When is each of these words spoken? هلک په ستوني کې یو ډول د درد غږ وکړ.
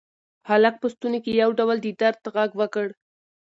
هلک 0.49 0.75
په 0.81 0.87
ستوني 0.93 1.19
کې 1.25 1.31
یو 1.41 1.49
ډول 1.59 1.77
د 1.81 1.87
درد 2.01 2.23
غږ 2.35 2.49
وکړ. 2.61 2.87